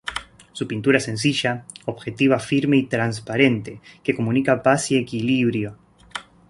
[0.51, 5.77] Su pintura es sencilla, objetiva, firme y transparente, que comunica paz y equilibrio.